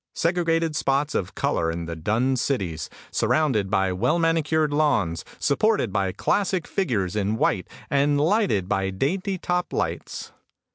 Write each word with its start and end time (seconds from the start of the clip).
Segregated 0.15 0.75
spots 0.75 1.13
of 1.13 1.35
color 1.35 1.69
in 1.69 1.85
the 1.85 1.95
dun 1.95 2.35
cities, 2.35 2.89
surrounded 3.11 3.69
by 3.69 3.93
well 3.93 4.17
manicured 4.17 4.73
lawns, 4.73 5.23
supported 5.37 5.93
by 5.93 6.11
classic 6.11 6.65
figures 6.65 7.15
in 7.15 7.35
white 7.37 7.67
and 7.87 8.19
lighted 8.19 8.67
by 8.67 8.89
dainty 8.89 9.37
top 9.37 9.71
lights. 9.71 10.31